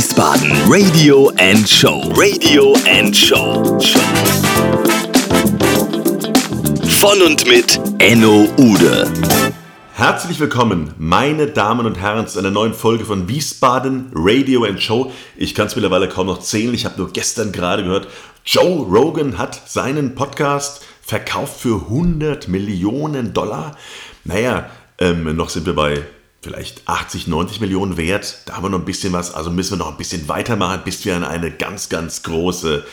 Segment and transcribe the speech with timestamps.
[0.00, 2.10] Wiesbaden Radio and Show.
[2.16, 3.78] Radio and Show.
[6.88, 9.12] Von und mit Enno Ude.
[9.92, 15.12] Herzlich willkommen, meine Damen und Herren, zu einer neuen Folge von Wiesbaden Radio and Show.
[15.36, 16.72] Ich kann es mittlerweile kaum noch zählen.
[16.72, 18.08] Ich habe nur gestern gerade gehört,
[18.46, 23.76] Joe Rogan hat seinen Podcast verkauft für 100 Millionen Dollar.
[24.24, 26.02] Naja, ähm, noch sind wir bei
[26.42, 28.42] vielleicht 80, 90 Millionen wert.
[28.46, 29.34] Da haben wir noch ein bisschen was.
[29.34, 32.84] Also müssen wir noch ein bisschen weitermachen, bis wir an eine ganz, ganz große,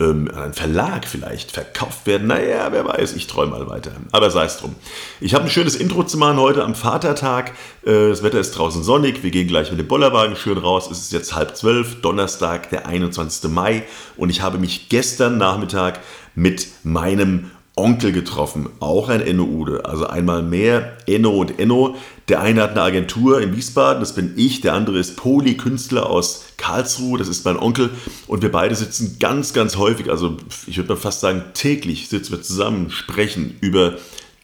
[0.00, 2.26] ähm, an einen Verlag vielleicht verkauft werden.
[2.26, 3.92] Naja, wer weiß, ich träume mal weiter.
[4.10, 4.74] Aber sei es drum.
[5.20, 7.52] Ich habe ein schönes Intro zu machen heute am Vatertag.
[7.84, 9.22] Äh, das Wetter ist draußen sonnig.
[9.22, 10.90] Wir gehen gleich mit dem Bollerwagen schön raus.
[10.90, 13.50] Es ist jetzt halb zwölf, Donnerstag, der 21.
[13.50, 13.84] Mai.
[14.16, 16.00] Und ich habe mich gestern Nachmittag
[16.34, 19.84] mit meinem Onkel getroffen, auch ein Enno Ude.
[19.84, 21.94] Also einmal mehr Enno und Enno.
[22.28, 24.62] Der eine hat eine Agentur in Wiesbaden, das bin ich.
[24.62, 27.90] Der andere ist Poli, Künstler aus Karlsruhe, das ist mein Onkel.
[28.26, 32.32] Und wir beide sitzen ganz, ganz häufig, also ich würde mal fast sagen täglich, sitzen
[32.32, 33.98] wir zusammen, sprechen über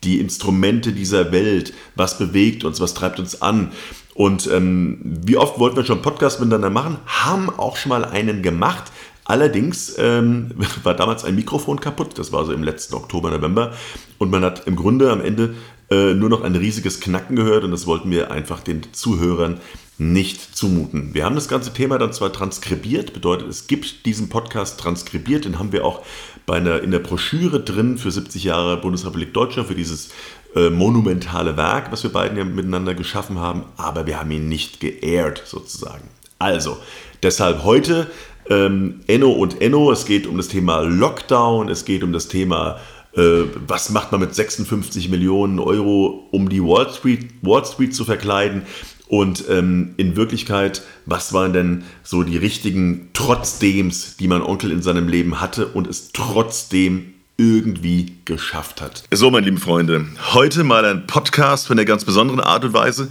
[0.05, 3.73] die Instrumente dieser Welt, was bewegt uns, was treibt uns an.
[4.15, 8.05] Und ähm, wie oft wollten wir schon einen Podcast miteinander machen, haben auch schon mal
[8.05, 8.93] einen gemacht.
[9.25, 10.51] Allerdings ähm,
[10.83, 13.73] war damals ein Mikrofon kaputt, das war so im letzten Oktober, November,
[14.19, 15.55] und man hat im Grunde am Ende
[15.91, 19.61] äh, nur noch ein riesiges Knacken gehört und das wollten wir einfach den Zuhörern
[19.99, 21.15] nicht zumuten.
[21.15, 25.59] Wir haben das ganze Thema dann zwar transkribiert, bedeutet, es gibt diesen Podcast transkribiert, den
[25.59, 26.03] haben wir auch
[26.47, 30.11] bei einer, in der Broschüre drin für 70 Jahre Bundesrepublik Deutschland, für dieses
[30.57, 34.81] äh, monumentale Werk, was wir beiden ja miteinander geschaffen haben, aber wir haben ihn nicht
[34.81, 36.09] geehrt sozusagen.
[36.39, 36.79] Also,
[37.23, 38.11] deshalb heute
[38.49, 39.93] ähm, Enno und Enno.
[39.93, 42.79] Es geht um das Thema Lockdown, es geht um das Thema,
[43.15, 48.05] äh, was macht man mit 56 Millionen Euro, um die Wall Street, Wall Street zu
[48.05, 48.63] verkleiden.
[49.09, 54.81] Und ähm, in Wirklichkeit, was waren denn so die richtigen Trotzdems, die mein Onkel in
[54.81, 59.05] seinem Leben hatte und es trotzdem irgendwie geschafft hat.
[59.11, 63.09] So, meine lieben Freunde, heute mal ein Podcast von einer ganz besonderen Art und Weise.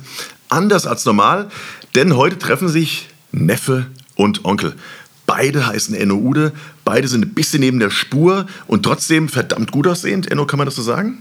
[0.50, 1.50] Anders als normal,
[1.95, 4.75] denn heute treffen sich Neffe und Onkel.
[5.33, 6.51] Beide heißen Enno Ude,
[6.83, 10.29] beide sind ein bisschen neben der Spur und trotzdem verdammt gut aussehend.
[10.29, 11.19] Enno, kann man das so sagen?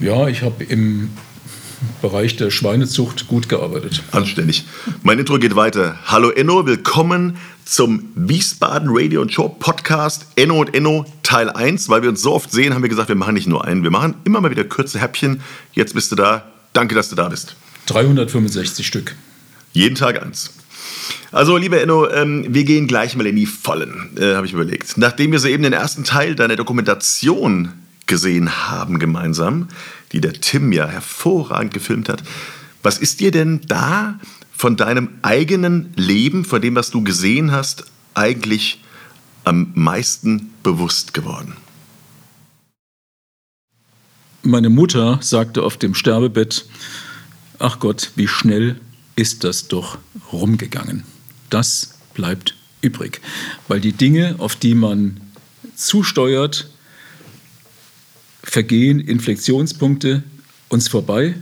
[0.00, 1.10] Ja, ich habe im
[2.02, 4.02] Bereich der Schweinezucht gut gearbeitet.
[4.10, 4.64] Anständig.
[5.04, 5.96] Mein Intro geht weiter.
[6.06, 11.88] Hallo Enno, willkommen zum Wiesbaden Radio und Show Podcast Enno und Enno Teil 1.
[11.88, 13.92] Weil wir uns so oft sehen, haben wir gesagt, wir machen nicht nur einen, wir
[13.92, 15.40] machen immer mal wieder kurze Häppchen.
[15.72, 16.50] Jetzt bist du da.
[16.72, 17.54] Danke, dass du da bist.
[17.86, 19.14] 365 Stück.
[19.72, 20.50] Jeden Tag eins.
[21.32, 24.96] Also, lieber Enno, ähm, wir gehen gleich mal in die Vollen, äh, habe ich überlegt.
[24.96, 27.72] Nachdem wir soeben den ersten Teil deiner Dokumentation
[28.06, 29.68] gesehen haben gemeinsam,
[30.12, 32.22] die der Tim ja hervorragend gefilmt hat,
[32.82, 34.18] was ist dir denn da
[34.52, 37.84] von deinem eigenen Leben, von dem, was du gesehen hast,
[38.14, 38.82] eigentlich
[39.44, 41.56] am meisten bewusst geworden?
[44.42, 46.66] Meine Mutter sagte auf dem Sterbebett,
[47.58, 48.80] ach Gott, wie schnell
[49.20, 49.98] ist das doch
[50.32, 51.04] rumgegangen.
[51.50, 53.20] Das bleibt übrig,
[53.68, 55.20] weil die Dinge, auf die man
[55.76, 56.70] zusteuert,
[58.42, 60.22] vergehen, Inflektionspunkte
[60.70, 61.34] uns vorbei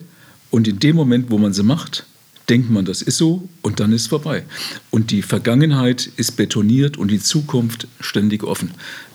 [0.51, 2.05] und in dem Moment, wo man sie macht,
[2.49, 4.45] denkt man, das ist so und dann ist vorbei.
[4.91, 8.71] Und die Vergangenheit ist betoniert und die Zukunft ständig offen.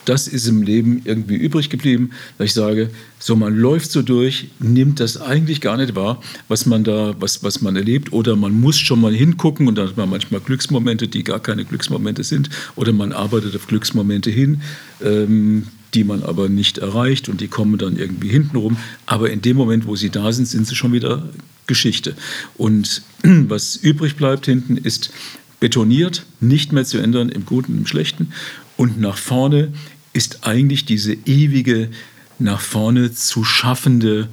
[0.06, 2.90] Das ist im Leben irgendwie übrig geblieben, dass ich sage,
[3.20, 7.44] so man läuft so durch, nimmt das eigentlich gar nicht wahr, was man da, was,
[7.44, 11.08] was man erlebt, oder man muss schon mal hingucken und dann hat man manchmal Glücksmomente,
[11.08, 14.62] die gar keine Glücksmomente sind, oder man arbeitet auf Glücksmomente hin.
[15.02, 18.78] Ähm, die man aber nicht erreicht und die kommen dann irgendwie hintenrum.
[19.06, 21.30] Aber in dem Moment, wo sie da sind, sind sie schon wieder
[21.68, 22.16] Geschichte.
[22.56, 25.12] Und was übrig bleibt hinten ist
[25.60, 28.34] betoniert, nicht mehr zu ändern im Guten und im Schlechten.
[28.76, 29.72] Und nach vorne
[30.12, 31.90] ist eigentlich diese ewige,
[32.38, 34.28] nach vorne zu schaffende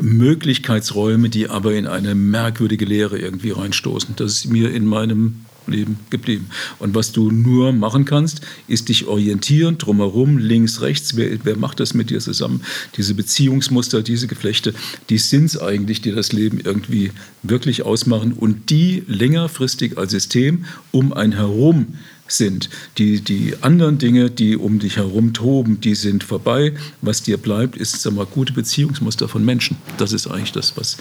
[0.00, 4.14] Möglichkeitsräume, die aber in eine merkwürdige Leere irgendwie reinstoßen.
[4.16, 6.46] Das ist mir in meinem Leben geblieben.
[6.78, 11.16] Und was du nur machen kannst, ist dich orientieren, drumherum, links, rechts.
[11.16, 12.62] Wer, wer macht das mit dir zusammen?
[12.96, 14.74] Diese Beziehungsmuster, diese Geflechte,
[15.08, 17.12] die sind es eigentlich, die das Leben irgendwie
[17.42, 21.94] wirklich ausmachen und die längerfristig als System um ein herum
[22.32, 22.70] sind.
[22.98, 26.74] Die, die anderen Dinge, die um dich herum toben, die sind vorbei.
[27.02, 29.76] Was dir bleibt, ist sag mal, gute Beziehungsmuster von Menschen.
[29.98, 30.96] Das ist eigentlich das, was,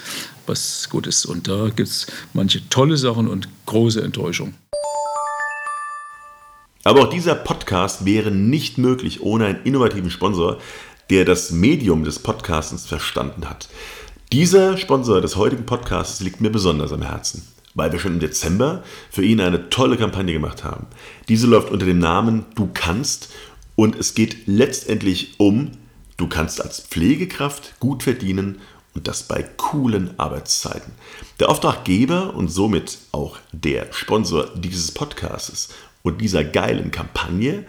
[0.49, 1.25] was gut ist.
[1.25, 4.53] Und da gibt es manche tolle Sachen und große Enttäuschung.
[6.83, 10.57] Aber auch dieser Podcast wäre nicht möglich ohne einen innovativen Sponsor,
[11.09, 13.69] der das Medium des Podcastens verstanden hat.
[14.31, 18.83] Dieser Sponsor des heutigen Podcasts liegt mir besonders am Herzen weil wir schon im Dezember
[19.09, 20.87] für ihn eine tolle Kampagne gemacht haben.
[21.29, 23.29] Diese läuft unter dem Namen Du kannst
[23.75, 25.71] und es geht letztendlich um,
[26.17, 28.59] du kannst als Pflegekraft gut verdienen
[28.99, 30.91] und das bei coolen Arbeitszeiten.
[31.39, 35.69] Der Auftraggeber und somit auch der Sponsor dieses Podcasts
[36.03, 37.63] und dieser geilen Kampagne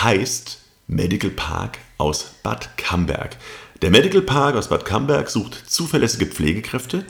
[0.00, 3.36] heißt Medical Park aus Bad Camberg.
[3.82, 7.04] Der Medical Park aus Bad Camberg sucht zuverlässige Pflegekräfte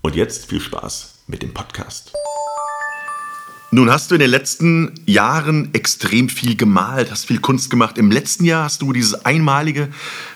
[0.02, 2.14] Und jetzt viel Spaß mit dem Podcast.
[3.74, 7.98] Nun hast du in den letzten Jahren extrem viel gemalt, hast viel Kunst gemacht.
[7.98, 9.88] Im letzten Jahr hast du dieses einmalige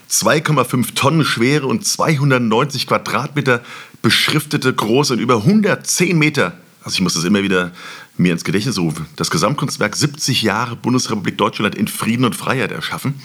[0.09, 3.61] 2,5 Tonnen schwere und 290 Quadratmeter
[4.01, 7.73] beschriftete große und über 110 Meter, also ich muss das immer wieder
[8.15, 13.15] mir ins Gedächtnis rufen, das Gesamtkunstwerk 70 Jahre Bundesrepublik Deutschland in Frieden und Freiheit erschaffen.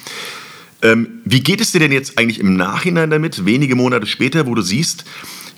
[0.82, 4.56] Ähm, wie geht es dir denn jetzt eigentlich im Nachhinein damit, wenige Monate später, wo
[4.56, 5.04] du siehst,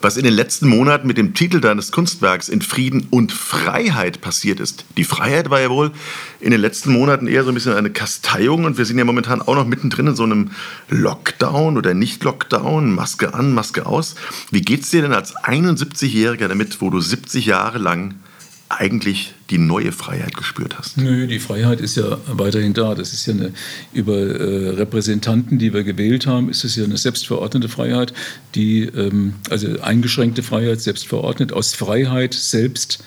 [0.03, 4.61] was in den letzten Monaten mit dem Titel deines Kunstwerks in Frieden und Freiheit passiert
[4.61, 4.85] ist.
[4.97, 5.93] Die Freiheit war ja wohl
[6.41, 9.41] in den letzten Monaten eher so ein bisschen eine Kasteiung und wir sind ja momentan
[9.41, 10.51] auch noch mittendrin in so einem
[10.89, 14.17] Lockdown oder Nicht-Lockdown, Maske an, Maske aus.
[14.51, 18.15] Wie geht es dir denn als 71-Jähriger damit, wo du 70 Jahre lang
[18.79, 20.97] eigentlich die neue Freiheit gespürt hast?
[20.97, 22.95] Nö, die Freiheit ist ja weiterhin da.
[22.95, 23.53] Das ist ja eine,
[23.93, 28.13] über äh, Repräsentanten, die wir gewählt haben, ist es ja eine selbstverordnete Freiheit,
[28.55, 33.03] die, ähm, also eingeschränkte Freiheit, selbstverordnet, aus Freiheit selbst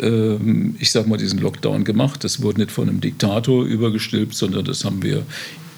[0.00, 2.24] ähm, ich sage mal, diesen Lockdown gemacht.
[2.24, 5.24] Das wurde nicht von einem Diktator übergestülpt, sondern das haben wir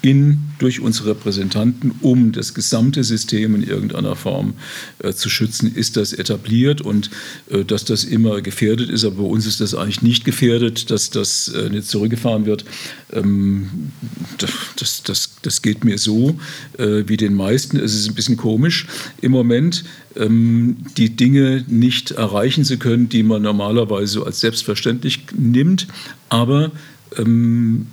[0.01, 4.53] in, durch unsere Repräsentanten, um das gesamte System in irgendeiner Form
[4.99, 7.09] äh, zu schützen, ist das etabliert und
[7.49, 9.03] äh, dass das immer gefährdet ist.
[9.03, 12.65] Aber bei uns ist das eigentlich nicht gefährdet, dass das äh, nicht zurückgefahren wird.
[13.11, 13.91] Ähm,
[14.77, 16.39] das, das, das geht mir so
[16.77, 17.77] äh, wie den meisten.
[17.77, 18.87] Es ist ein bisschen komisch
[19.21, 19.83] im Moment,
[20.15, 25.87] ähm, die Dinge nicht erreichen zu können, die man normalerweise als selbstverständlich nimmt.
[26.29, 26.71] Aber
[27.17, 27.87] ähm,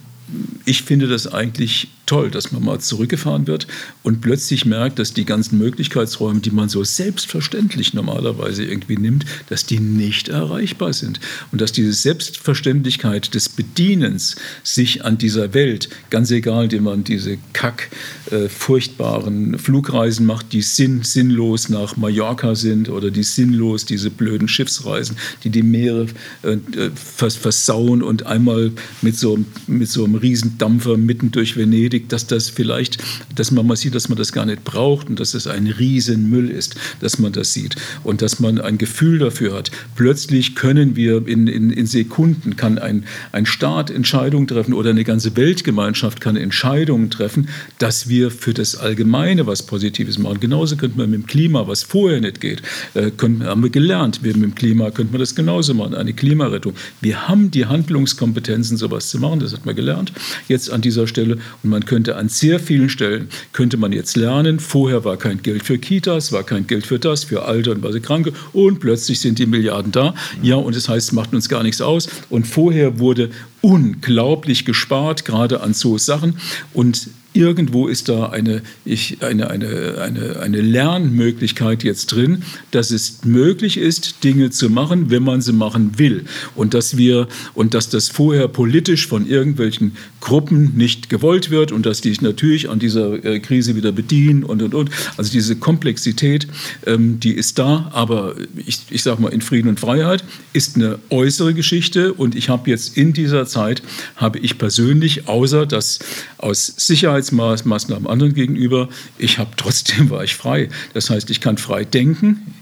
[0.64, 3.66] ich finde das eigentlich toll, dass man mal zurückgefahren wird
[4.02, 9.66] und plötzlich merkt, dass die ganzen Möglichkeitsräume, die man so selbstverständlich normalerweise irgendwie nimmt, dass
[9.66, 11.20] die nicht erreichbar sind.
[11.50, 17.38] Und dass diese Selbstverständlichkeit des Bedienens sich an dieser Welt, ganz egal, indem man diese
[17.52, 17.90] kack
[18.30, 24.48] äh, furchtbaren Flugreisen macht, die sinn sinnlos nach Mallorca sind oder die sinnlos diese blöden
[24.48, 26.06] Schiffsreisen, die die Meere
[26.42, 32.06] äh, äh vers versauen und einmal mit so, mit so einem Riesendampfer mitten durch Venedig
[32.08, 32.98] dass das vielleicht,
[33.34, 36.50] dass man mal sieht, dass man das gar nicht braucht und dass es ein Riesenmüll
[36.50, 39.70] ist, dass man das sieht und dass man ein Gefühl dafür hat.
[39.94, 45.04] Plötzlich können wir in, in, in Sekunden, kann ein, ein Staat Entscheidungen treffen oder eine
[45.04, 47.48] ganze Weltgemeinschaft kann Entscheidungen treffen,
[47.78, 50.40] dass wir für das Allgemeine was Positives machen.
[50.40, 52.62] Genauso könnte man mit dem Klima, was vorher nicht geht,
[52.94, 54.22] äh, können, haben wir gelernt.
[54.22, 56.74] Wir mit dem Klima könnte man das genauso machen, eine Klimarettung.
[57.00, 60.05] Wir haben die Handlungskompetenzen, sowas zu machen, das hat man gelernt
[60.48, 64.60] jetzt an dieser Stelle und man könnte an sehr vielen Stellen, könnte man jetzt lernen,
[64.60, 67.96] vorher war kein Geld für Kitas, war kein Geld für das, für Alte und was
[68.02, 70.14] Kranke und plötzlich sind die Milliarden da.
[70.42, 72.08] Ja, und das heißt, es macht uns gar nichts aus.
[72.30, 73.30] Und vorher wurde
[73.66, 76.38] unglaublich gespart, gerade an so Sachen.
[76.72, 83.24] Und irgendwo ist da eine, ich, eine, eine, eine, eine Lernmöglichkeit jetzt drin, dass es
[83.24, 86.26] möglich ist, Dinge zu machen, wenn man sie machen will.
[86.54, 89.96] Und dass wir und dass das vorher politisch von irgendwelchen
[90.26, 94.42] Gruppen nicht gewollt wird und dass die sich natürlich an dieser äh, Krise wieder bedienen
[94.42, 94.90] und und und.
[95.16, 96.48] Also diese Komplexität,
[96.84, 100.98] ähm, die ist da, aber ich, ich sage mal, in Frieden und Freiheit ist eine
[101.10, 103.84] äußere Geschichte und ich habe jetzt in dieser Zeit,
[104.16, 106.00] habe ich persönlich, außer dass
[106.38, 108.88] aus Sicherheits Sicherheitsmaßnahmen anderen gegenüber.
[109.18, 110.70] Ich habe trotzdem war ich frei.
[110.92, 112.52] Das heißt, ich kann frei denken.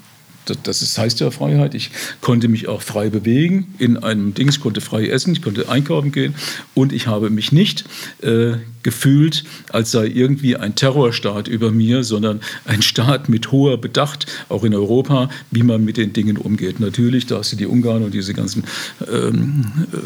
[0.47, 1.75] Das, das heißt ja Freiheit.
[1.75, 4.49] Ich konnte mich auch frei bewegen in einem Ding.
[4.49, 6.35] Ich konnte frei essen, ich konnte einkaufen gehen
[6.75, 7.85] und ich habe mich nicht
[8.23, 14.27] äh, gefühlt, als sei irgendwie ein Terrorstaat über mir, sondern ein Staat mit hoher Bedacht,
[14.49, 16.81] auch in Europa, wie man mit den Dingen umgeht.
[16.81, 18.65] Natürlich, da hast du die Ungarn und diese ganzen
[19.11, 19.97] ähm, äh,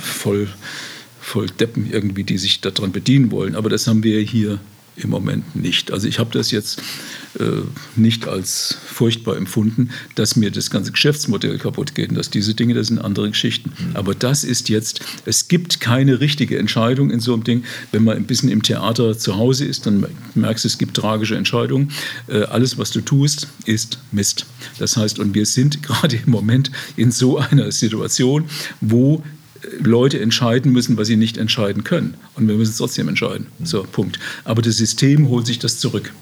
[0.00, 0.48] voll
[1.20, 3.54] voll Deppen irgendwie, die sich daran bedienen wollen.
[3.54, 4.58] Aber das haben wir hier
[5.02, 5.92] im Moment nicht.
[5.92, 6.80] Also ich habe das jetzt
[7.38, 7.44] äh,
[7.96, 12.10] nicht als furchtbar empfunden, dass mir das ganze Geschäftsmodell kaputt geht.
[12.10, 13.70] Und dass diese Dinge, das sind andere Geschichten.
[13.70, 13.96] Mhm.
[13.96, 17.64] Aber das ist jetzt, es gibt keine richtige Entscheidung in so einem Ding.
[17.92, 21.36] Wenn man ein bisschen im Theater zu Hause ist, dann merkst du, es gibt tragische
[21.36, 21.92] Entscheidungen.
[22.28, 24.46] Äh, alles, was du tust, ist Mist.
[24.78, 28.44] Das heißt, und wir sind gerade im Moment in so einer Situation,
[28.80, 29.22] wo
[29.78, 32.14] Leute entscheiden müssen, was sie nicht entscheiden können.
[32.36, 33.46] Und wir müssen es trotzdem entscheiden.
[33.62, 34.18] So, Punkt.
[34.44, 36.12] Aber das System holt sich das zurück.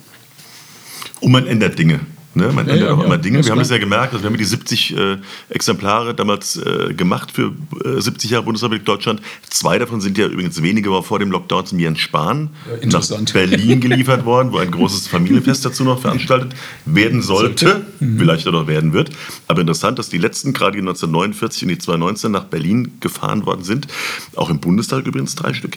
[1.20, 2.00] Und man ändert Dinge.
[2.38, 2.52] Ne?
[2.52, 3.44] Man ja, ändert ja, auch ja, immer Dinge.
[3.44, 5.16] Wir haben es ja gemerkt, also wir haben die 70 äh,
[5.50, 7.52] Exemplare damals äh, gemacht für
[7.84, 9.20] äh, 70 Jahre Bundesrepublik Deutschland.
[9.50, 12.50] Zwei davon sind ja übrigens wenige Wochen vor dem Lockdown zum Jens Spahn
[12.84, 16.54] nach Berlin geliefert worden, wo ein großes Familienfest dazu noch veranstaltet
[16.86, 17.86] werden sollte, sollte.
[18.00, 18.18] Mhm.
[18.18, 19.10] vielleicht auch noch werden wird.
[19.48, 23.64] Aber interessant, dass die letzten, gerade die 1949 und die 2019 nach Berlin gefahren worden
[23.64, 23.88] sind.
[24.36, 25.76] Auch im Bundestag übrigens drei Stück.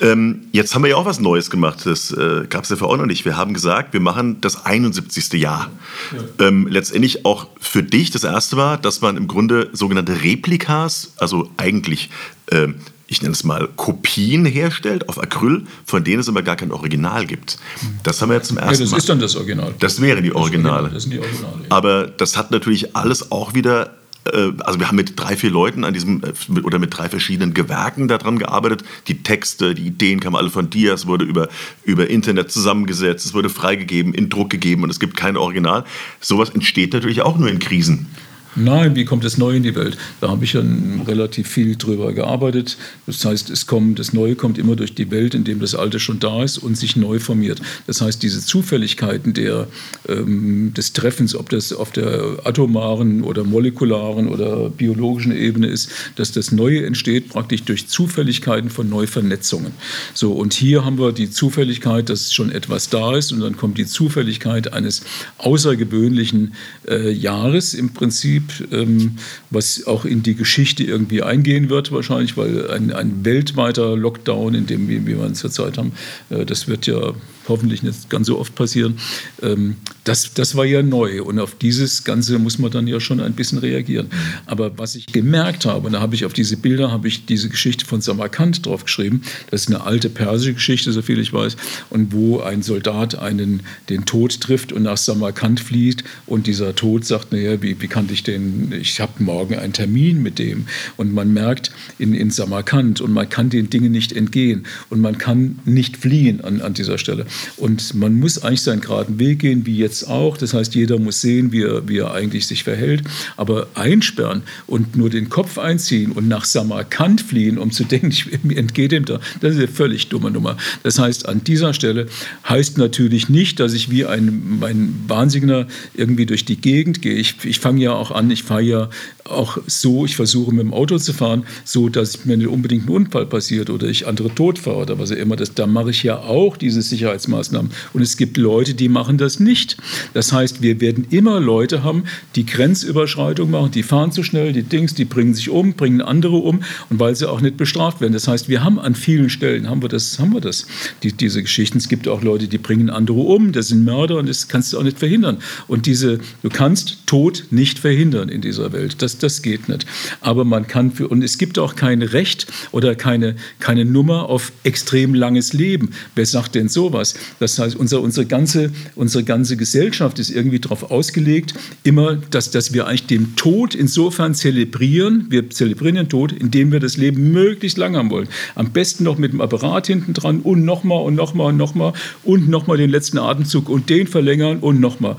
[0.00, 1.80] Ähm, jetzt haben wir ja auch was Neues gemacht.
[1.84, 3.24] Das äh, gab es ja vorher auch noch nicht.
[3.24, 5.32] Wir haben gesagt, wir machen das 71.
[5.34, 5.70] Jahr
[6.12, 6.46] ja.
[6.46, 11.50] ähm, letztendlich auch für dich das erste war, dass man im Grunde sogenannte Replikas, also
[11.56, 12.10] eigentlich,
[12.46, 12.68] äh,
[13.06, 17.26] ich nenne es mal Kopien herstellt auf Acryl, von denen es aber gar kein Original
[17.26, 17.58] gibt.
[18.02, 18.74] Das haben wir jetzt zum ersten Mal.
[18.74, 18.96] Ja, das Mal.
[18.98, 19.74] ist dann das Original.
[19.78, 20.88] Das wären die Originale.
[20.88, 21.66] Das, sind die Originale ja.
[21.68, 23.90] Aber das hat natürlich alles auch wieder
[24.30, 28.08] also wir haben mit drei, vier Leuten an diesem äh, oder mit drei verschiedenen Gewerken
[28.08, 28.84] daran gearbeitet.
[29.08, 30.94] Die Texte, die Ideen kamen alle von dir.
[30.94, 31.48] Es wurde über,
[31.84, 35.84] über Internet zusammengesetzt, es wurde freigegeben, in Druck gegeben und es gibt kein Original.
[36.20, 38.10] Sowas entsteht natürlich auch nur in Krisen.
[38.54, 39.96] Nein, wie kommt das Neue in die Welt?
[40.20, 40.62] Da habe ich ja
[41.06, 42.76] relativ viel drüber gearbeitet.
[43.06, 46.20] Das heißt, es kommt, das Neue kommt immer durch die Welt, indem das Alte schon
[46.20, 47.62] da ist und sich neu formiert.
[47.86, 49.68] Das heißt, diese Zufälligkeiten der,
[50.06, 56.32] ähm, des Treffens, ob das auf der atomaren oder molekularen oder biologischen Ebene ist, dass
[56.32, 59.72] das Neue entsteht praktisch durch Zufälligkeiten von Neuvernetzungen.
[60.12, 63.78] So, und hier haben wir die Zufälligkeit, dass schon etwas da ist und dann kommt
[63.78, 65.02] die Zufälligkeit eines
[65.38, 66.52] außergewöhnlichen
[66.86, 69.16] äh, Jahres im Prinzip Prinzip, ähm,
[69.50, 74.66] was auch in die Geschichte irgendwie eingehen wird, wahrscheinlich, weil ein, ein weltweiter Lockdown, in
[74.66, 75.92] dem wie, wir es zurzeit haben,
[76.30, 77.12] äh, das wird ja
[77.48, 78.98] hoffentlich nicht ganz so oft passieren.
[79.42, 83.20] Ähm, das, das war ja neu und auf dieses Ganze muss man dann ja schon
[83.20, 84.08] ein bisschen reagieren.
[84.46, 87.48] Aber was ich gemerkt habe, und da habe ich auf diese Bilder, habe ich diese
[87.48, 91.56] Geschichte von Samarkand drauf geschrieben, das ist eine alte persische Geschichte, so viel ich weiß,
[91.90, 97.04] und wo ein Soldat einen, den Tod trifft und nach Samarkand flieht und dieser Tod
[97.04, 101.14] sagt, naja, wie, wie kann ich den, ich habe morgen einen Termin mit dem und
[101.14, 105.60] man merkt in, in Samarkand und man kann den Dingen nicht entgehen und man kann
[105.64, 107.26] nicht fliehen an, an dieser Stelle.
[107.56, 110.36] Und man muss eigentlich seinen geraden Weg gehen, wie jetzt auch.
[110.36, 113.02] Das heißt, jeder muss sehen, wie er, wie er eigentlich sich verhält.
[113.36, 118.42] Aber einsperren und nur den Kopf einziehen und nach Samarkand fliehen, um zu denken, ich,
[118.42, 120.56] mir entgeht ihm da, das ist eine völlig dumme Nummer.
[120.82, 122.06] Das heißt, an dieser Stelle
[122.48, 127.14] heißt natürlich nicht, dass ich wie ein, mein Wahnsinniger irgendwie durch die Gegend gehe.
[127.14, 128.90] Ich, ich fange ja auch an, ich fahre ja
[129.24, 132.90] auch so, ich versuche mit dem Auto zu fahren, so dass mir nicht unbedingt ein
[132.90, 135.36] Unfall passiert oder ich andere tot fahre oder was auch immer.
[135.36, 136.82] Das, da mache ich ja auch diese
[137.22, 137.70] Sicherheitsmaßnahmen.
[137.92, 139.76] Und es gibt Leute, die machen das nicht.
[140.14, 142.04] Das heißt, wir werden immer Leute haben,
[142.36, 146.36] die Grenzüberschreitung machen, die fahren zu schnell, die Dings, die bringen sich um, bringen andere
[146.36, 148.12] um und weil sie auch nicht bestraft werden.
[148.12, 150.66] Das heißt, wir haben an vielen Stellen, haben wir das, haben wir das,
[151.02, 151.78] die, diese Geschichten.
[151.78, 154.78] Es gibt auch Leute, die bringen andere um, das sind Mörder und das kannst du
[154.78, 155.38] auch nicht verhindern.
[155.68, 159.02] Und diese, du kannst Tod nicht verhindern in dieser Welt.
[159.02, 159.86] Das, das geht nicht.
[160.20, 164.52] Aber man kann für, und es gibt auch kein Recht oder keine, keine Nummer auf
[164.64, 165.90] extrem langes Leben.
[166.14, 167.11] Wer sagt denn sowas?
[167.40, 172.72] Das heißt, unser, unsere, ganze, unsere ganze Gesellschaft ist irgendwie darauf ausgelegt, immer, dass, dass
[172.72, 177.78] wir eigentlich den Tod insofern zelebrieren, wir zelebrieren den Tod, indem wir das Leben möglichst
[177.78, 178.28] lang haben wollen.
[178.54, 181.92] Am besten noch mit dem Apparat hinten dran und nochmal und nochmal und nochmal
[182.24, 185.16] und nochmal den letzten Atemzug und den verlängern und nochmal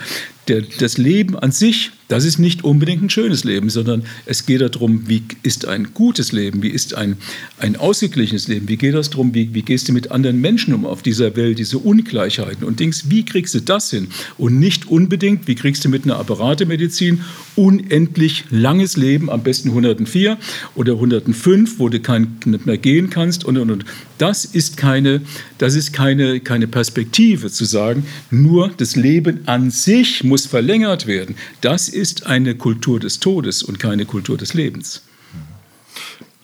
[0.47, 4.61] der, das Leben an sich, das ist nicht unbedingt ein schönes Leben, sondern es geht
[4.61, 7.17] darum, wie ist ein gutes Leben, wie ist ein,
[7.59, 10.85] ein ausgeglichenes Leben, wie geht das darum, wie, wie gehst du mit anderen Menschen um
[10.85, 14.09] auf dieser Welt, diese Ungleichheiten und Dings, wie kriegst du das hin?
[14.37, 17.21] Und nicht unbedingt, wie kriegst du mit einer Apparatemedizin
[17.55, 20.37] unendlich langes Leben, am besten 104
[20.75, 23.85] oder 105, wo du kein, nicht mehr gehen kannst und, und, und.
[24.17, 25.21] Das ist keine,
[25.57, 31.35] das ist keine, keine Perspektive zu sagen, nur das Leben an sich muss verlängert werden.
[31.61, 35.03] Das ist eine Kultur des Todes und keine Kultur des Lebens.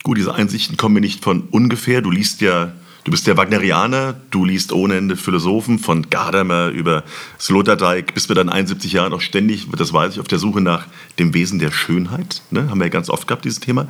[0.04, 2.02] Gut, diese Einsichten kommen mir nicht von ungefähr.
[2.02, 2.74] Du liest ja
[3.06, 7.04] Du bist der Wagnerianer, du liest ohne Ende Philosophen, von Gadamer über
[7.40, 10.86] Sloterdijk, bist mit deinen 71 Jahren auch ständig, das weiß ich, auf der Suche nach
[11.18, 12.42] dem Wesen der Schönheit.
[12.52, 12.70] Ne?
[12.70, 13.88] Haben wir ja ganz oft gehabt, dieses Thema.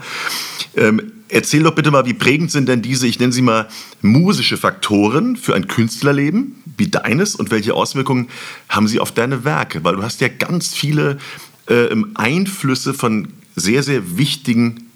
[0.75, 3.67] Ähm, Erzähl doch bitte mal, wie prägend sind denn diese, ich nenne sie mal,
[4.01, 8.29] musische Faktoren für ein Künstlerleben wie deines und welche Auswirkungen
[8.67, 9.83] haben sie auf deine Werke?
[9.83, 11.17] Weil du hast ja ganz viele
[11.67, 14.89] äh, Einflüsse von sehr, sehr wichtigen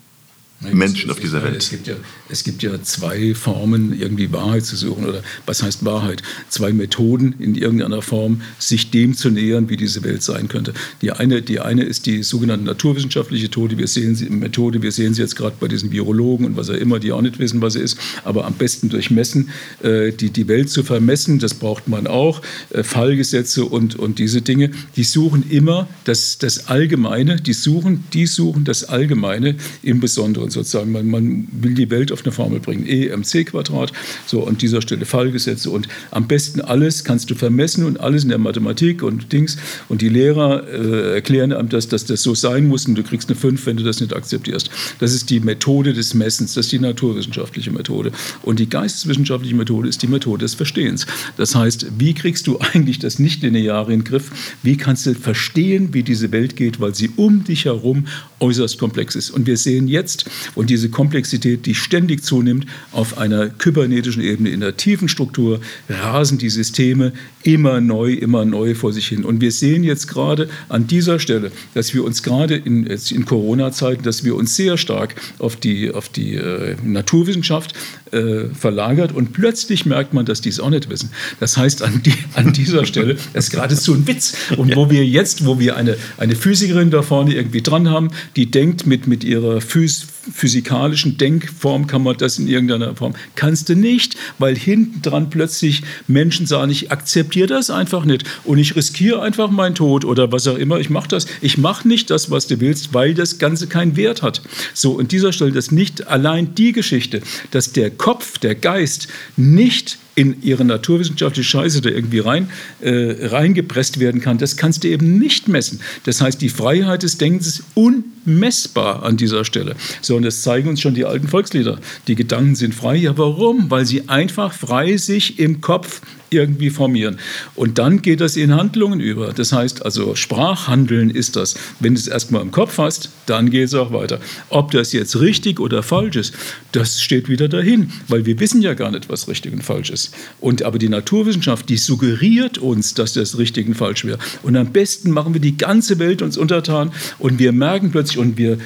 [0.60, 1.58] Menschen auf dieser Welt.
[1.58, 1.96] Es gibt, ja,
[2.34, 5.06] es gibt ja zwei Formen, irgendwie Wahrheit zu suchen.
[5.06, 6.24] Oder was heißt Wahrheit?
[6.50, 10.74] Zwei Methoden in irgendeiner Form, sich dem zu nähern, wie diese Welt sein könnte.
[11.04, 13.78] Die eine, die eine ist die sogenannte naturwissenschaftliche Methode.
[13.78, 14.82] Wir sehen sie, Methode.
[14.82, 17.38] Wir sehen sie jetzt gerade bei diesen Biologen und was auch immer, die auch nicht
[17.38, 17.98] wissen, was sie ist.
[18.24, 19.50] Aber am besten durch Messen.
[19.84, 22.42] Äh, die, die Welt zu vermessen, das braucht man auch.
[22.72, 24.72] Äh, Fallgesetze und, und diese Dinge.
[24.96, 27.36] Die suchen immer das, das Allgemeine.
[27.36, 30.92] Die suchen, die suchen das Allgemeine im Besonderen sozusagen.
[30.92, 32.86] Man, man will die Welt auf eine Formel bringen.
[32.88, 33.92] E mc Quadrat,
[34.25, 38.30] so an dieser Stelle Fallgesetze und am besten alles kannst du vermessen und alles in
[38.30, 39.58] der Mathematik und Dings
[39.89, 43.30] und die Lehrer äh, erklären einem, dass, dass das so sein muss und du kriegst
[43.30, 44.70] eine 5, wenn du das nicht akzeptierst.
[45.00, 48.12] Das ist die Methode des Messens, das ist die naturwissenschaftliche Methode.
[48.42, 51.06] Und die geisteswissenschaftliche Methode ist die Methode des Verstehens.
[51.38, 54.32] Das heißt, wie kriegst du eigentlich das Nichtlineare in den Griff?
[54.62, 58.06] Wie kannst du verstehen, wie diese Welt geht, weil sie um dich herum
[58.44, 59.32] äußerst komplex ist.
[59.32, 64.60] Und wir sehen jetzt, und diese Komplexität, die ständig zunimmt, auf einer kybernetischen Ebene, in
[64.60, 69.25] der tiefen Struktur, rasen die Systeme immer neu, immer neu vor sich hin.
[69.25, 74.03] Und wir sehen jetzt gerade an dieser Stelle, dass wir uns gerade in, in Corona-Zeiten,
[74.03, 77.74] dass wir uns sehr stark auf die, auf die äh, Naturwissenschaft
[78.12, 81.10] äh, verlagert und plötzlich merkt man, dass die es auch nicht wissen.
[81.39, 84.36] Das heißt, an, die, an dieser Stelle, ist geradezu ein Witz.
[84.58, 88.50] Und wo wir jetzt, wo wir eine, eine Physikerin da vorne irgendwie dran haben, die
[88.51, 93.13] denkt mit, mit ihrer Phys physikalischen Denkform kann man das in irgendeiner Form.
[93.35, 98.57] Kannst du nicht, weil hinten dran plötzlich Menschen sagen, ich akzeptiere das einfach nicht und
[98.57, 100.79] ich riskiere einfach meinen Tod oder was auch immer.
[100.79, 101.27] Ich mache das.
[101.41, 104.41] Ich mache nicht das, was du willst, weil das Ganze keinen Wert hat.
[104.73, 107.21] So, an dieser Stelle, das nicht allein die Geschichte,
[107.51, 109.07] dass der Kopf, der Geist
[109.38, 112.50] nicht in ihre naturwissenschaftliche Scheiße da irgendwie rein,
[112.82, 115.79] äh, reingepresst werden kann, das kannst du eben nicht messen.
[116.03, 119.75] Das heißt, die Freiheit des Denkens ist unmessbar an dieser Stelle.
[120.01, 121.80] So, und das zeigen uns schon die alten Volkslieder.
[122.08, 122.95] Die Gedanken sind frei.
[122.95, 123.71] Ja, warum?
[123.71, 126.02] Weil sie einfach frei sich im Kopf
[126.34, 127.19] irgendwie formieren.
[127.56, 129.34] Und dann geht das in Handlungen über.
[129.34, 131.56] Das heißt also, Sprachhandeln ist das.
[131.80, 134.19] Wenn du es erstmal im Kopf hast, dann geht es auch weiter.
[134.50, 136.34] Ob das jetzt richtig oder falsch ist,
[136.72, 140.13] das steht wieder dahin, weil wir wissen ja gar nicht, was richtig und falsch ist.
[140.39, 144.19] Und aber die Naturwissenschaft, die suggeriert uns, dass das richtig und falsch wäre.
[144.41, 148.38] Und am besten machen wir die ganze Welt uns untertan und wir merken plötzlich und
[148.38, 148.58] wir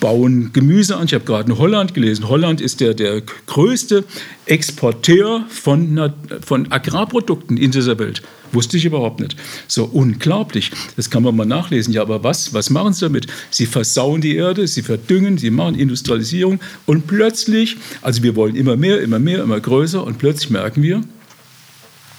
[0.00, 1.06] bauen Gemüse an.
[1.06, 2.28] Ich habe gerade in Holland gelesen.
[2.28, 4.04] Holland ist der, der größte
[4.46, 8.22] Exporteur von, von Agrarprodukten in dieser Welt.
[8.52, 9.36] Wusste ich überhaupt nicht.
[9.66, 10.70] So unglaublich.
[10.96, 11.92] Das kann man mal nachlesen.
[11.92, 12.54] Ja, aber was?
[12.54, 13.26] Was machen sie damit?
[13.50, 18.76] Sie versauen die Erde, sie verdüngen, sie machen Industrialisierung und plötzlich, also wir wollen immer
[18.76, 21.02] mehr, immer mehr, immer größer und plötzlich merken wir,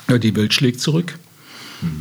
[0.09, 1.17] ja, die Welt schlägt zurück.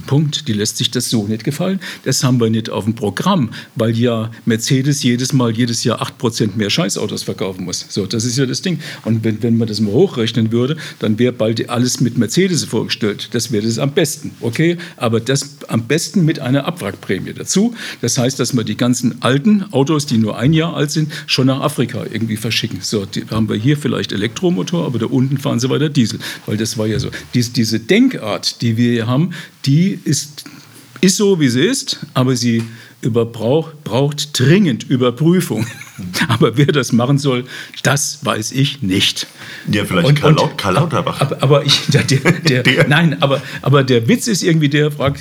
[0.06, 0.48] Punkt.
[0.48, 1.80] Die lässt sich das so nicht gefallen.
[2.04, 6.56] Das haben wir nicht auf dem Programm, weil ja Mercedes jedes Mal, jedes Jahr 8%
[6.56, 7.86] mehr Scheißautos verkaufen muss.
[7.88, 8.78] So, das ist ja das Ding.
[9.04, 13.28] Und wenn, wenn man das mal hochrechnen würde, dann wäre bald alles mit Mercedes vorgestellt.
[13.32, 14.32] Das wäre das am besten.
[14.40, 14.76] Okay?
[14.96, 17.74] Aber das am besten mit einer Abwrackprämie dazu.
[18.00, 21.46] Das heißt, dass wir die ganzen alten Autos, die nur ein Jahr alt sind, schon
[21.46, 22.78] nach Afrika irgendwie verschicken.
[22.82, 26.18] So, die haben wir hier vielleicht Elektromotor, aber da unten fahren sie weiter Diesel.
[26.46, 27.10] Weil das war ja so.
[27.34, 29.30] Dies, diese Denkart, die wir hier haben,
[29.66, 30.44] die ist,
[31.00, 32.62] ist so, wie sie ist, aber sie
[33.04, 35.66] überbraucht, braucht dringend Überprüfung.
[36.28, 37.44] Aber wer das machen soll,
[37.84, 39.28] das weiß ich nicht.
[39.70, 41.20] Ja, vielleicht und, Karl, und, Karl Lauterbach.
[41.20, 45.20] Aber, aber ich, der, der, der, nein, aber, aber der Witz ist irgendwie der, fragt,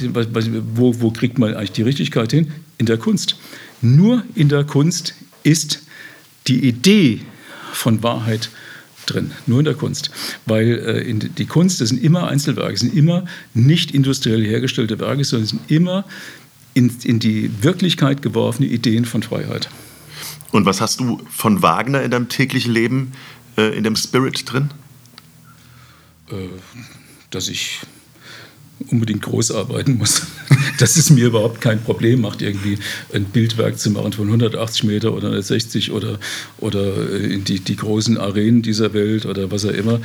[0.74, 2.52] wo, wo kriegt man eigentlich die Richtigkeit hin?
[2.80, 3.36] In der Kunst.
[3.82, 5.84] Nur in der Kunst ist
[6.48, 7.22] die Idee
[7.72, 8.50] von Wahrheit
[9.06, 10.12] drin, nur in der Kunst.
[10.46, 15.24] Weil äh, in die Kunst, das sind immer Einzelwerke, sind immer nicht industriell hergestellte Werke,
[15.24, 16.06] sondern sind immer
[16.74, 19.70] in, in die Wirklichkeit geworfene Ideen von Freiheit.
[20.52, 23.12] Und was hast du von Wagner in deinem täglichen Leben,
[23.58, 24.70] äh, in dem Spirit drin?
[26.30, 26.36] Äh,
[27.32, 27.80] dass ich
[28.90, 30.24] unbedingt groß arbeiten muss.
[30.80, 32.78] dass es mir überhaupt kein Problem macht, irgendwie
[33.14, 36.20] ein Bildwerk zu machen von 180 Meter oder 160 oder,
[36.60, 40.00] oder äh, in die, die großen Arenen dieser Welt oder was auch immer.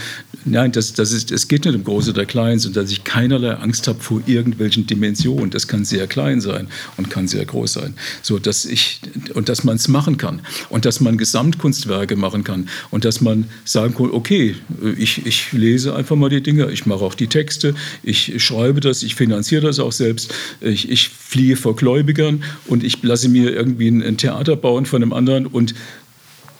[0.44, 3.54] Nein, das, das ist, es geht nicht um Groß oder Klein, sondern dass ich keinerlei
[3.54, 5.50] Angst habe vor irgendwelchen Dimensionen.
[5.50, 7.94] Das kann sehr klein sein und kann sehr groß sein.
[8.22, 9.00] So, dass ich,
[9.34, 13.44] und dass man es machen kann und dass man Gesamtkunstwerke machen kann und dass man
[13.64, 14.54] sagen kann, okay,
[14.96, 19.02] ich, ich lese einfach mal die Dinge, ich mache auch die Texte, ich schreibe das,
[19.02, 23.88] ich finanziere das auch selbst ich, ich fliehe vor Gläubigern und ich lasse mir irgendwie
[23.88, 25.74] ein, ein Theater bauen von einem anderen und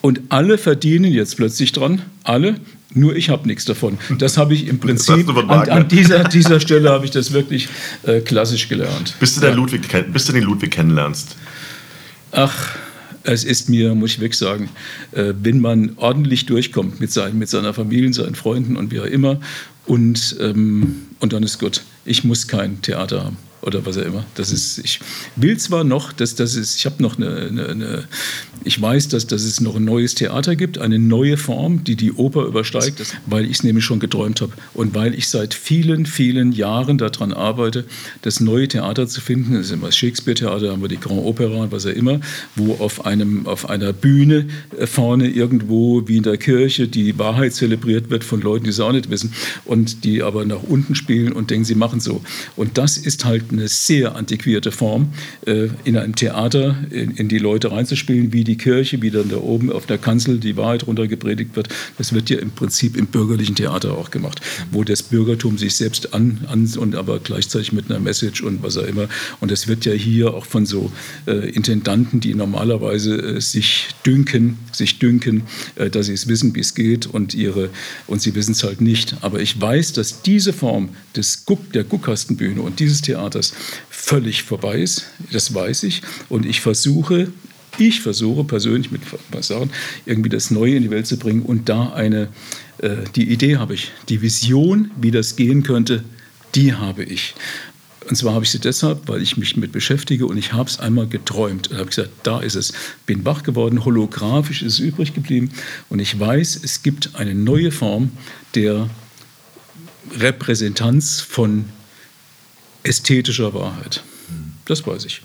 [0.01, 2.57] Und alle verdienen jetzt plötzlich dran, alle,
[2.95, 3.99] nur ich habe nichts davon.
[4.19, 7.69] Das habe ich im Prinzip, an, an, dieser, dieser Stelle habe ich das wirklich
[8.05, 9.15] äh, klassisch gelernt.
[9.21, 9.53] Bis du, ja.
[9.53, 11.37] Ludwig, bis du den Ludwig kennenlernst.
[12.31, 12.77] Ach,
[13.25, 14.71] es ist mir, muss ich weg sagen,
[15.13, 19.05] äh, wenn man ordentlich durchkommt mit, sein, mit seiner Familie, seinen Freunden und wie auch
[19.05, 19.41] immer
[19.85, 21.83] und, ähm, und dann ist gut.
[22.09, 23.37] Ich muss kein Theater haben
[23.69, 24.25] oder was auch immer.
[24.35, 25.01] Das ist, ich
[25.37, 28.05] will zwar noch, dass das ist, ich habe noch eine, eine, eine,
[28.65, 32.13] ich weiß, dass, dass es noch ein neues Theater gibt, eine neue Form, die die
[32.13, 36.53] Oper übersteigt, weil ich es nämlich schon geträumt habe und weil ich seit vielen, vielen
[36.53, 37.85] Jahren daran arbeite,
[38.23, 39.55] das neue Theater zu finden.
[39.55, 42.21] Das ist immer das Shakespeare-Theater, haben wir die Grand Opera was auch immer,
[42.57, 44.47] wo auf, einem, auf einer Bühne
[44.79, 48.81] äh, vorne irgendwo, wie in der Kirche, die Wahrheit zelebriert wird von Leuten, die es
[48.81, 49.33] auch nicht wissen
[49.65, 52.23] und die aber nach unten spielen und denken, sie machen so.
[52.57, 55.13] Und das ist halt eine sehr antiquierte Form,
[55.47, 59.37] äh, in einem Theater in, in, die Leute reinzuspielen, wie die Kirche, wie dann da
[59.37, 61.69] oben auf der Kanzel die Wahrheit runtergepredigt wird.
[61.99, 64.41] Das wird ja im Prinzip im bürgerlichen Theater auch gemacht,
[64.71, 68.77] wo das Bürgertum sich selbst an, an und aber gleichzeitig mit einer Message und was
[68.77, 69.09] auch immer.
[69.41, 70.93] Und das wird ja hier auch von so
[71.27, 75.43] äh, Intendanten, die normalerweise äh, sich dünken, sich dünken,
[75.77, 77.71] äh, dass sie es wissen, wie es geht und ihre
[78.07, 79.17] und sie wissen es halt nicht.
[79.23, 83.03] Aber ich weiß, dass diese Form des Guck, der Guckkastenbühne und dieses
[83.39, 83.55] Theaters
[83.91, 85.07] völlig vorbei ist.
[85.33, 86.03] Das weiß ich.
[86.29, 87.33] Und ich versuche,
[87.79, 89.03] ich versuche persönlich mit
[89.41, 89.71] Sachen
[90.07, 92.29] irgendwie das Neue in die Welt zu bringen und da eine,
[92.79, 96.05] äh, die Idee habe ich, die Vision, wie das gehen könnte,
[96.55, 97.35] die habe ich.
[98.09, 100.81] Und zwar habe ich sie deshalb, weil ich mich mit beschäftige und ich habe es
[100.81, 102.73] einmal geträumt und habe gesagt, da ist es.
[103.05, 105.51] Bin wach geworden, holographisch ist es übrig geblieben
[105.91, 108.11] und ich weiß, es gibt eine neue Form
[108.55, 108.89] der
[110.19, 111.67] Repräsentanz von
[112.83, 114.03] ästhetischer Wahrheit.
[114.65, 115.23] Das weiß ich.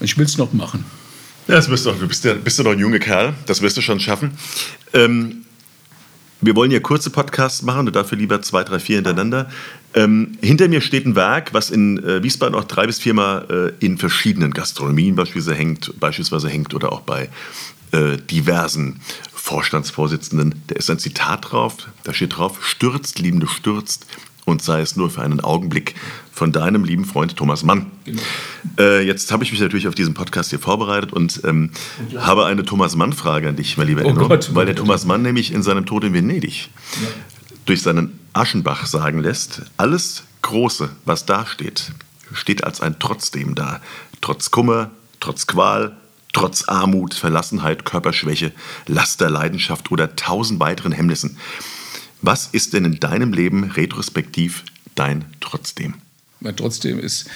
[0.00, 0.84] Und ich will es noch machen.
[1.46, 3.76] Ja, das bist du, du bist ja, bist du noch ein junger Kerl, das wirst
[3.76, 4.32] du schon schaffen.
[4.94, 5.44] Ähm,
[6.40, 9.50] wir wollen ja kurze Podcasts machen und dafür lieber zwei, drei, vier hintereinander.
[9.94, 13.84] Ähm, hinter mir steht ein Werk, was in äh, Wiesbaden auch drei bis viermal äh,
[13.84, 17.28] in verschiedenen Gastronomien beispielsweise hängt, beispielsweise hängt oder auch bei
[17.92, 19.00] äh, diversen
[19.32, 20.62] Vorstandsvorsitzenden.
[20.66, 24.06] Da ist ein Zitat drauf, da steht drauf, stürzt, Liebende stürzt,
[24.44, 25.94] und sei es nur für einen Augenblick
[26.32, 27.86] von deinem lieben Freund Thomas Mann.
[28.04, 28.22] Genau.
[28.78, 31.70] Äh, jetzt habe ich mich natürlich auf diesen Podcast hier vorbereitet und ähm,
[32.16, 35.22] habe eine Thomas Mann-Frage an dich, mein lieber oh Enno, Gott, weil der Thomas Mann
[35.22, 36.68] nämlich in seinem Tod in Venedig
[37.00, 37.08] ja.
[37.66, 41.92] durch seinen Aschenbach sagen lässt, alles Große, was da steht,
[42.32, 43.80] steht als ein Trotzdem da.
[44.20, 45.96] Trotz Kummer, trotz Qual,
[46.32, 48.52] trotz Armut, Verlassenheit, Körperschwäche,
[48.86, 51.38] Laster, Leidenschaft oder tausend weiteren Hemmnissen.
[52.26, 55.92] Was ist denn in deinem Leben retrospektiv dein Trotzdem?
[56.40, 57.26] Mein Trotzdem ist,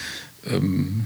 [0.46, 1.04] ähm,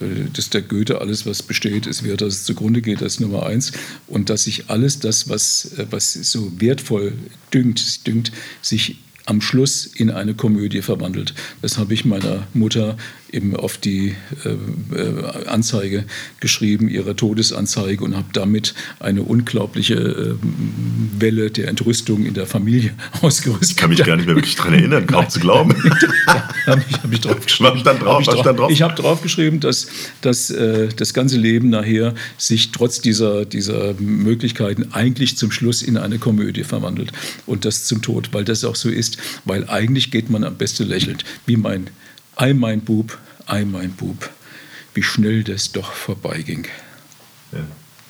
[0.00, 3.20] äh, dass der Goethe alles, was besteht, ist wert, dass es zugrunde geht, das ist
[3.20, 3.70] Nummer eins.
[4.08, 7.12] Und dass sich alles das, was, äh, was so wertvoll
[7.52, 8.96] düngt, düngt, sich
[9.26, 11.34] am Schluss in eine Komödie verwandelt.
[11.62, 12.96] Das habe ich meiner Mutter
[13.34, 16.04] eben auf die äh, äh, Anzeige
[16.40, 20.34] geschrieben, ihre Todesanzeige und habe damit eine unglaubliche äh,
[21.18, 22.92] Welle der Entrüstung in der Familie
[23.22, 23.70] ausgerüstet.
[23.70, 25.74] Ich kann mich gar nicht mehr wirklich daran erinnern, kaum zu glauben.
[26.66, 27.70] habe ich, hab ich drauf geschrieben.
[27.74, 28.26] Was stand drauf?
[28.26, 28.70] Hab ich, drauf, drauf?
[28.70, 29.88] ich habe drauf geschrieben, dass,
[30.20, 35.96] dass äh, das ganze Leben nachher sich trotz dieser, dieser Möglichkeiten eigentlich zum Schluss in
[35.96, 37.12] eine Komödie verwandelt
[37.46, 40.86] und das zum Tod, weil das auch so ist, weil eigentlich geht man am besten
[40.86, 41.88] lächelnd, wie mein
[42.36, 43.16] Ei mein Bub,
[43.46, 44.30] ei mein Bub,
[44.94, 46.66] wie schnell das doch vorbeiging.
[47.52, 47.60] Ja,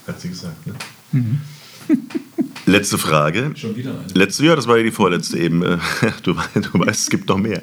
[0.07, 0.75] hat sie gesagt, ne?
[1.13, 1.41] Mhm.
[2.67, 3.53] Letzte Frage.
[3.55, 4.13] Schon wieder eine.
[4.15, 5.63] Letzte, ja, das war ja die vorletzte eben.
[6.23, 7.63] Du, du weißt, es gibt noch mehr.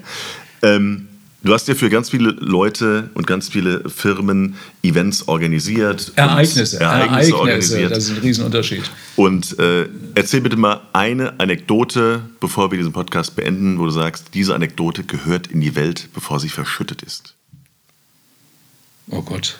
[0.61, 1.07] Ähm,
[1.43, 6.11] Du hast ja für ganz viele Leute und ganz viele Firmen Events organisiert.
[6.15, 6.79] Ereignisse.
[6.79, 7.91] Ereignisse, Ereignisse organisiert.
[7.91, 8.83] Das ist ein Riesenunterschied.
[9.15, 14.35] Und äh, erzähl bitte mal eine Anekdote, bevor wir diesen Podcast beenden, wo du sagst,
[14.35, 17.33] diese Anekdote gehört in die Welt, bevor sie verschüttet ist.
[19.09, 19.57] Oh Gott.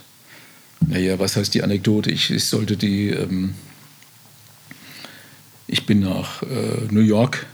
[0.87, 2.11] Naja, was heißt die Anekdote?
[2.11, 3.09] Ich, ich sollte die.
[3.09, 3.55] Ähm
[5.67, 7.47] ich bin nach äh, New York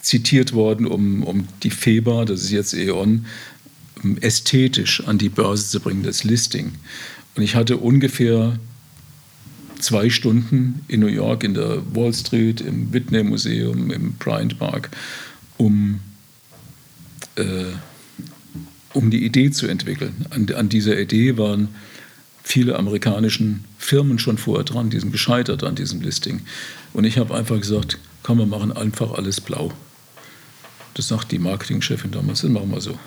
[0.00, 3.26] zitiert worden, um, um die Feber, das ist jetzt E.ON,
[4.20, 6.72] ästhetisch an die Börse zu bringen, das Listing.
[7.36, 8.58] Und ich hatte ungefähr
[9.78, 14.90] zwei Stunden in New York, in der Wall Street, im Whitney Museum, im Bryant Park,
[15.56, 16.00] um,
[17.36, 17.64] äh,
[18.94, 20.26] um die Idee zu entwickeln.
[20.30, 21.68] An, an dieser Idee waren
[22.42, 26.40] viele amerikanischen Firmen schon vorher dran, die sind gescheitert an diesem Listing.
[26.92, 29.72] Und ich habe einfach gesagt, komm, wir machen einfach alles blau.
[30.94, 32.98] Das sagt die Marketingchefin damals, das machen wir so.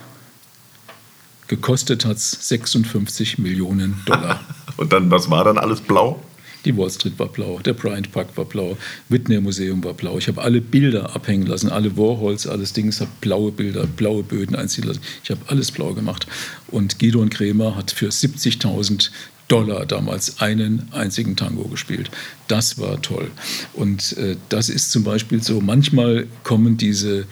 [1.48, 4.40] Gekostet hat es 56 Millionen Dollar.
[4.78, 6.24] Und dann, was war dann alles blau?
[6.66, 8.78] Die Wall Street war blau, der Bryant Park war blau,
[9.10, 10.18] Whitney Museum war blau.
[10.18, 14.56] Ich habe alle Bilder abhängen lassen, alle Warhols, alles Dings, habe blaue Bilder, blaue Böden
[14.56, 15.02] einziehen lassen.
[15.24, 16.26] Ich habe alles blau gemacht.
[16.68, 19.10] Und Guido und Kremer hat für 70.000
[19.50, 22.10] Dollar damals einen einzigen Tango gespielt.
[22.48, 23.30] Das war toll.
[23.74, 27.26] Und äh, das ist zum Beispiel so, manchmal kommen diese,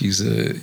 [0.00, 0.56] diese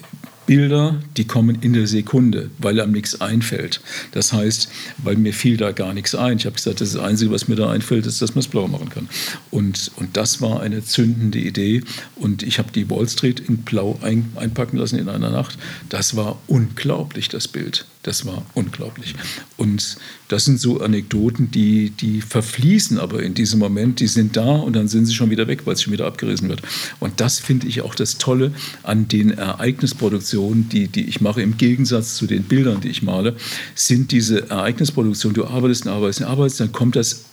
[0.46, 3.82] Bilder, die kommen in der Sekunde, weil einem nichts einfällt.
[4.12, 6.38] Das heißt, weil mir fiel da gar nichts ein.
[6.38, 8.68] Ich habe gesagt, das, das Einzige, was mir da einfällt, ist, dass man es blau
[8.68, 9.10] machen kann.
[9.52, 11.84] Und, und das war eine zündende Idee.
[12.16, 15.58] Und ich habe die Wall Street in blau ein, einpacken lassen in einer Nacht.
[15.90, 17.86] Das war unglaublich, das Bild.
[18.04, 19.16] Das war unglaublich.
[19.58, 24.00] Und das sind so Anekdoten, die, die verfließen aber in diesem Moment.
[24.00, 26.48] Die sind da und dann sind sie schon wieder weg, weil es schon wieder abgerissen
[26.48, 26.62] wird.
[27.00, 28.54] Und das finde ich auch das Tolle
[28.84, 30.35] an den Ereignisproduktionen,
[30.70, 33.36] die, die ich mache, im Gegensatz zu den Bildern, die ich male,
[33.74, 35.36] sind diese Ereignisproduktionen.
[35.36, 37.26] Du arbeitest arbeitest arbeitest, dann kommt das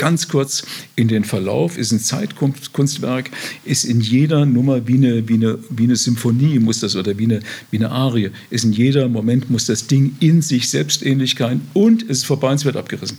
[0.00, 0.62] ganz kurz
[0.96, 3.30] in den Verlauf, ist ein Zeitkunstwerk,
[3.64, 7.24] ist in jeder Nummer wie eine, wie eine, wie eine Symphonie, muss das, oder wie
[7.24, 11.58] eine, wie eine Arie, ist in jeder Moment, muss das Ding in sich selbst Ähnlichkeit
[11.74, 13.18] und es ist vorbei und es wird abgerissen.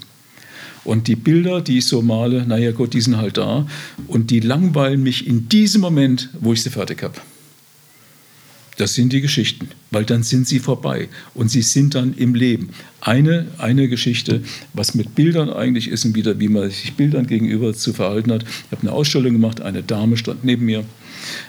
[0.83, 3.67] Und die Bilder, die ich so male, naja Gott, die sind halt da
[4.07, 7.13] und die langweilen mich in diesem Moment, wo ich sie fertig habe.
[8.77, 12.69] Das sind die Geschichten, weil dann sind sie vorbei und sie sind dann im Leben.
[13.01, 17.73] Eine, eine Geschichte, was mit Bildern eigentlich ist und wieder, wie man sich Bildern gegenüber
[17.73, 18.43] zu verhalten hat.
[18.43, 20.85] Ich habe eine Ausstellung gemacht, eine Dame stand neben mir,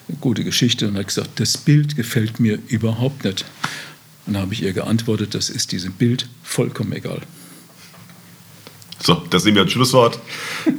[0.08, 3.44] eine gute Geschichte, und hat gesagt, das Bild gefällt mir überhaupt nicht.
[4.26, 7.22] Und dann habe ich ihr geantwortet, das ist diesem Bild vollkommen egal.
[9.02, 10.20] So, das nehmen wir als Schlusswort.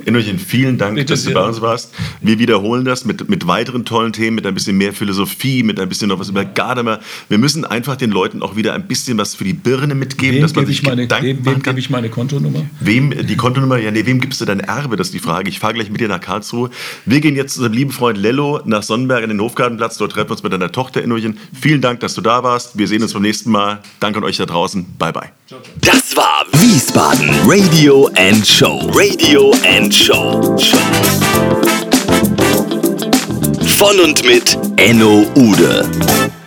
[0.06, 1.94] Innochen, vielen Dank, Bitte dass du bei uns warst.
[2.22, 5.90] Wir wiederholen das mit, mit weiteren tollen Themen, mit ein bisschen mehr Philosophie, mit ein
[5.90, 7.02] bisschen noch was über Gadamer.
[7.28, 10.42] Wir müssen einfach den Leuten auch wieder ein bisschen was für die Birne mitgeben, wem
[10.42, 12.66] dass man sich ich meine, Gedanken wem, wem gebe ich meine Kontonummer?
[12.80, 13.78] Wem die Kontonummer?
[13.78, 14.96] Ja, nee, wem gibst du dein Erbe?
[14.96, 15.50] Das ist die Frage.
[15.50, 16.70] Ich fahre gleich mit dir nach Karlsruhe.
[17.06, 19.98] Wir gehen jetzt zu unserem lieben Freund Lello nach Sonnenberg an den Hofgartenplatz.
[19.98, 21.38] Dort treffen wir uns mit deiner Tochter Innochen.
[21.60, 22.78] Vielen Dank, dass du da warst.
[22.78, 23.80] Wir sehen uns beim nächsten Mal.
[24.00, 24.86] Danke an euch da draußen.
[24.98, 25.30] Bye, bye.
[25.82, 28.80] Das war Wiesbaden Radio and Show.
[28.94, 30.58] Radio and Show.
[33.78, 36.43] Von und mit Enno Ude.